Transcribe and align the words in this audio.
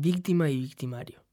víctima 0.00 0.48
y 0.48 0.60
victimario. 0.60 1.24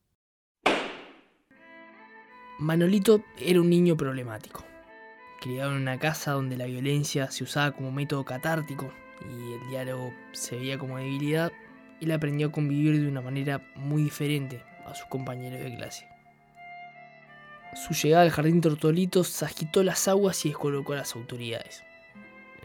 Manolito 2.57 3.23
era 3.37 3.61
un 3.61 3.69
niño 3.69 3.95
problemático. 3.95 4.65
Criado 5.39 5.75
en 5.75 5.83
una 5.83 5.99
casa 5.99 6.31
donde 6.31 6.57
la 6.57 6.65
violencia 6.65 7.29
se 7.29 7.43
usaba 7.43 7.73
como 7.73 7.91
método 7.91 8.25
catártico 8.25 8.91
y 9.21 9.53
el 9.53 9.69
diálogo 9.69 10.11
se 10.31 10.55
veía 10.55 10.79
como 10.79 10.97
debilidad, 10.97 11.51
él 12.01 12.11
aprendió 12.11 12.47
a 12.47 12.51
convivir 12.51 12.99
de 12.99 13.07
una 13.07 13.21
manera 13.21 13.61
muy 13.75 14.01
diferente 14.01 14.63
a 14.87 14.95
sus 14.95 15.05
compañeros 15.09 15.59
de 15.59 15.75
clase. 15.75 16.07
Su 17.75 17.93
llegada 17.93 18.23
al 18.23 18.31
jardín 18.31 18.61
Tortolitos 18.61 19.43
agitó 19.43 19.83
las 19.83 20.07
aguas 20.07 20.43
y 20.43 20.49
descolocó 20.49 20.93
a 20.93 20.97
las 20.97 21.15
autoridades. 21.15 21.83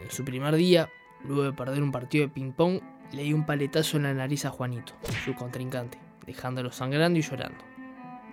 En 0.01 0.09
su 0.09 0.25
primer 0.25 0.55
día, 0.55 0.89
luego 1.23 1.43
de 1.43 1.53
perder 1.53 1.83
un 1.83 1.91
partido 1.91 2.25
de 2.25 2.33
ping-pong, 2.33 2.81
le 3.11 3.23
dio 3.23 3.35
un 3.35 3.45
paletazo 3.45 3.97
en 3.97 4.03
la 4.03 4.13
nariz 4.13 4.45
a 4.45 4.49
Juanito, 4.49 4.93
su 5.25 5.35
contrincante, 5.35 5.97
dejándolo 6.25 6.71
sangrando 6.71 7.19
y 7.19 7.21
llorando. 7.21 7.63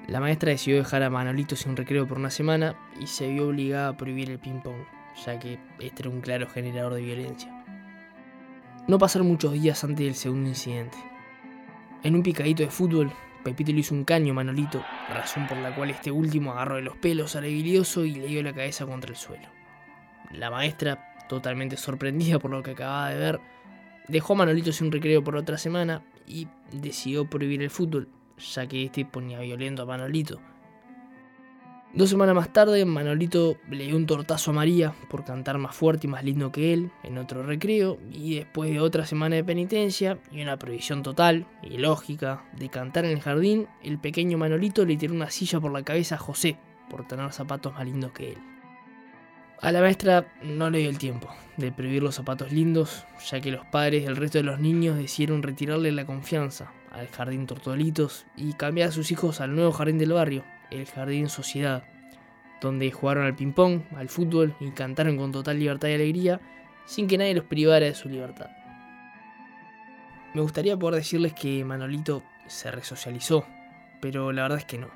La 0.06 0.20
maestra 0.20 0.50
decidió 0.50 0.78
dejar 0.78 1.02
a 1.02 1.10
Manolito 1.10 1.56
sin 1.56 1.76
recreo 1.76 2.06
por 2.06 2.18
una 2.18 2.30
semana 2.30 2.76
y 2.98 3.06
se 3.06 3.28
vio 3.28 3.48
obligada 3.48 3.88
a 3.88 3.96
prohibir 3.96 4.30
el 4.30 4.38
ping-pong, 4.38 4.86
ya 5.26 5.38
que 5.38 5.58
este 5.80 6.02
era 6.02 6.10
un 6.10 6.20
claro 6.20 6.48
generador 6.48 6.94
de 6.94 7.02
violencia. 7.02 7.52
No 8.86 8.98
pasaron 8.98 9.28
muchos 9.28 9.52
días 9.52 9.84
antes 9.84 10.06
del 10.06 10.14
segundo 10.14 10.48
incidente. 10.48 10.96
En 12.02 12.14
un 12.14 12.22
picadito 12.22 12.62
de 12.62 12.70
fútbol, 12.70 13.12
Pepito 13.44 13.72
le 13.72 13.80
hizo 13.80 13.94
un 13.94 14.04
caño 14.04 14.32
a 14.32 14.36
Manolito, 14.36 14.82
razón 15.10 15.46
por 15.46 15.58
la 15.58 15.74
cual 15.74 15.90
este 15.90 16.10
último 16.10 16.52
agarró 16.52 16.76
de 16.76 16.82
los 16.82 16.96
pelos 16.96 17.36
al 17.36 17.44
habilidoso 17.44 18.04
y 18.04 18.14
le 18.14 18.26
dio 18.28 18.42
la 18.42 18.54
cabeza 18.54 18.86
contra 18.86 19.10
el 19.10 19.16
suelo. 19.16 19.48
La 20.32 20.50
maestra, 20.50 21.14
totalmente 21.28 21.76
sorprendida 21.76 22.38
por 22.38 22.50
lo 22.50 22.62
que 22.62 22.70
acababa 22.70 23.10
de 23.10 23.18
ver, 23.18 23.40
dejó 24.08 24.32
a 24.32 24.36
Manolito 24.36 24.72
sin 24.72 24.90
recreo 24.90 25.22
por 25.22 25.36
otra 25.36 25.58
semana 25.58 26.02
y 26.26 26.48
decidió 26.72 27.28
prohibir 27.28 27.62
el 27.62 27.70
fútbol, 27.70 28.08
ya 28.54 28.66
que 28.66 28.84
este 28.84 29.04
ponía 29.04 29.40
violento 29.40 29.82
a 29.82 29.86
Manolito. 29.86 30.40
Dos 31.94 32.10
semanas 32.10 32.34
más 32.34 32.52
tarde, 32.52 32.84
Manolito 32.84 33.56
le 33.70 33.86
dio 33.86 33.96
un 33.96 34.04
tortazo 34.04 34.50
a 34.50 34.54
María 34.54 34.92
por 35.08 35.24
cantar 35.24 35.56
más 35.56 35.74
fuerte 35.74 36.06
y 36.06 36.10
más 36.10 36.22
lindo 36.22 36.52
que 36.52 36.74
él 36.74 36.90
en 37.02 37.16
otro 37.16 37.42
recreo, 37.42 37.98
y 38.12 38.36
después 38.36 38.70
de 38.70 38.80
otra 38.80 39.06
semana 39.06 39.36
de 39.36 39.44
penitencia 39.44 40.18
y 40.30 40.42
una 40.42 40.58
prohibición 40.58 41.02
total 41.02 41.46
y 41.62 41.78
lógica 41.78 42.44
de 42.58 42.68
cantar 42.68 43.06
en 43.06 43.12
el 43.12 43.20
jardín, 43.20 43.68
el 43.82 43.98
pequeño 43.98 44.36
Manolito 44.36 44.84
le 44.84 44.98
tiró 44.98 45.14
una 45.14 45.30
silla 45.30 45.60
por 45.60 45.72
la 45.72 45.82
cabeza 45.82 46.16
a 46.16 46.18
José 46.18 46.58
por 46.90 47.06
tener 47.06 47.32
zapatos 47.32 47.72
más 47.72 47.86
lindos 47.86 48.12
que 48.12 48.32
él. 48.32 48.57
A 49.60 49.72
la 49.72 49.80
maestra 49.80 50.24
no 50.44 50.70
le 50.70 50.78
dio 50.78 50.88
el 50.88 50.98
tiempo 50.98 51.28
de 51.56 51.72
prohibir 51.72 52.00
los 52.00 52.14
zapatos 52.14 52.52
lindos, 52.52 53.04
ya 53.28 53.40
que 53.40 53.50
los 53.50 53.66
padres 53.66 54.04
del 54.04 54.14
resto 54.14 54.38
de 54.38 54.44
los 54.44 54.60
niños 54.60 54.96
decidieron 54.96 55.42
retirarle 55.42 55.90
la 55.90 56.06
confianza 56.06 56.70
al 56.92 57.08
jardín 57.08 57.44
Tortolitos 57.44 58.24
y 58.36 58.52
cambiar 58.52 58.90
a 58.90 58.92
sus 58.92 59.10
hijos 59.10 59.40
al 59.40 59.56
nuevo 59.56 59.72
jardín 59.72 59.98
del 59.98 60.12
barrio, 60.12 60.44
el 60.70 60.86
Jardín 60.86 61.28
Sociedad, 61.28 61.82
donde 62.60 62.92
jugaron 62.92 63.26
al 63.26 63.34
ping-pong, 63.34 63.82
al 63.96 64.08
fútbol 64.08 64.54
y 64.60 64.70
cantaron 64.70 65.16
con 65.16 65.32
total 65.32 65.58
libertad 65.58 65.88
y 65.88 65.94
alegría, 65.94 66.40
sin 66.86 67.08
que 67.08 67.18
nadie 67.18 67.34
los 67.34 67.44
privara 67.44 67.86
de 67.86 67.96
su 67.96 68.08
libertad. 68.08 68.50
Me 70.34 70.40
gustaría 70.40 70.76
poder 70.76 71.00
decirles 71.00 71.34
que 71.34 71.64
Manolito 71.64 72.22
se 72.46 72.70
resocializó, 72.70 73.44
pero 74.00 74.30
la 74.30 74.42
verdad 74.42 74.58
es 74.58 74.66
que 74.66 74.78
no, 74.78 74.88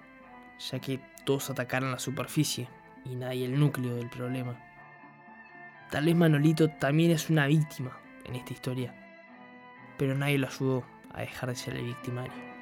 ya 0.70 0.78
que 0.78 1.00
todos 1.24 1.50
atacaron 1.50 1.90
la 1.90 1.98
superficie 1.98 2.68
y 3.04 3.16
nadie 3.16 3.46
el 3.46 3.58
núcleo 3.58 3.96
del 3.96 4.08
problema. 4.08 4.56
Tal 5.90 6.06
vez 6.06 6.14
Manolito 6.14 6.68
también 6.70 7.10
es 7.10 7.28
una 7.28 7.46
víctima 7.46 7.98
en 8.24 8.36
esta 8.36 8.52
historia, 8.52 8.94
pero 9.98 10.14
nadie 10.14 10.38
lo 10.38 10.46
ayudó 10.46 10.84
a 11.12 11.20
dejar 11.20 11.50
de 11.50 11.56
ser 11.56 11.76
el 11.76 11.84
victimario. 11.84 12.61